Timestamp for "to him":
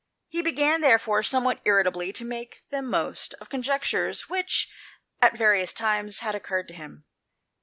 6.69-7.05